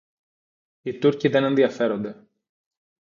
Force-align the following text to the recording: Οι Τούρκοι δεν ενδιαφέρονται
Οι 0.81 0.97
Τούρκοι 0.99 1.27
δεν 1.27 1.43
ενδιαφέρονται 1.43 2.27